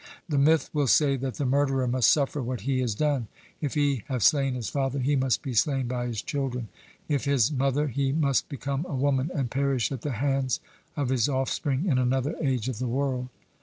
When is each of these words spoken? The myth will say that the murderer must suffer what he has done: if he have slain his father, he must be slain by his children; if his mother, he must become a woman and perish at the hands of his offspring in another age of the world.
The 0.27 0.39
myth 0.39 0.71
will 0.73 0.87
say 0.87 1.15
that 1.17 1.35
the 1.35 1.45
murderer 1.45 1.87
must 1.87 2.09
suffer 2.09 2.41
what 2.41 2.61
he 2.61 2.79
has 2.79 2.95
done: 2.95 3.27
if 3.61 3.75
he 3.75 4.01
have 4.07 4.23
slain 4.23 4.55
his 4.55 4.67
father, 4.67 4.97
he 4.97 5.15
must 5.15 5.43
be 5.43 5.53
slain 5.53 5.87
by 5.87 6.07
his 6.07 6.23
children; 6.23 6.69
if 7.07 7.25
his 7.25 7.51
mother, 7.51 7.87
he 7.87 8.11
must 8.11 8.49
become 8.49 8.83
a 8.89 8.95
woman 8.95 9.29
and 9.35 9.51
perish 9.51 9.91
at 9.91 10.01
the 10.01 10.13
hands 10.13 10.59
of 10.97 11.09
his 11.09 11.29
offspring 11.29 11.85
in 11.85 11.99
another 11.99 12.35
age 12.41 12.67
of 12.67 12.79
the 12.79 12.87
world. 12.87 13.29